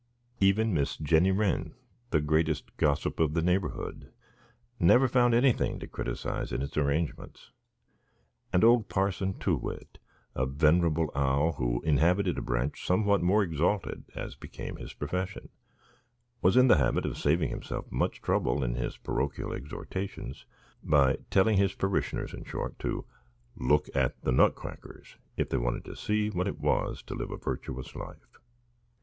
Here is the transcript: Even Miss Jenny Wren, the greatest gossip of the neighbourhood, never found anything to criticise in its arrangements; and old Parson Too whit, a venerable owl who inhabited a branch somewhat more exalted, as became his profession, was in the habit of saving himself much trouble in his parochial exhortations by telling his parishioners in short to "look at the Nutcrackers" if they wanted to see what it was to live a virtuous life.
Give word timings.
Even 0.39 0.73
Miss 0.73 0.97
Jenny 0.97 1.29
Wren, 1.29 1.75
the 2.09 2.21
greatest 2.21 2.75
gossip 2.77 3.19
of 3.19 3.35
the 3.35 3.41
neighbourhood, 3.43 4.11
never 4.79 5.07
found 5.07 5.35
anything 5.35 5.77
to 5.79 5.85
criticise 5.85 6.51
in 6.51 6.63
its 6.63 6.75
arrangements; 6.75 7.51
and 8.51 8.63
old 8.63 8.89
Parson 8.89 9.35
Too 9.37 9.55
whit, 9.55 9.99
a 10.33 10.47
venerable 10.47 11.11
owl 11.13 11.51
who 11.51 11.83
inhabited 11.83 12.39
a 12.39 12.41
branch 12.41 12.83
somewhat 12.83 13.21
more 13.21 13.43
exalted, 13.43 14.05
as 14.15 14.33
became 14.35 14.77
his 14.77 14.91
profession, 14.91 15.49
was 16.41 16.57
in 16.57 16.67
the 16.67 16.77
habit 16.77 17.05
of 17.05 17.15
saving 17.15 17.51
himself 17.51 17.85
much 17.91 18.23
trouble 18.23 18.63
in 18.63 18.73
his 18.73 18.97
parochial 18.97 19.53
exhortations 19.53 20.47
by 20.81 21.17
telling 21.29 21.57
his 21.57 21.75
parishioners 21.75 22.33
in 22.33 22.43
short 22.43 22.79
to 22.79 23.05
"look 23.55 23.85
at 23.93 24.19
the 24.23 24.31
Nutcrackers" 24.31 25.17
if 25.37 25.49
they 25.49 25.57
wanted 25.57 25.85
to 25.85 25.95
see 25.95 26.31
what 26.31 26.47
it 26.47 26.57
was 26.59 27.03
to 27.03 27.13
live 27.13 27.29
a 27.29 27.37
virtuous 27.37 27.95
life. 27.95 28.39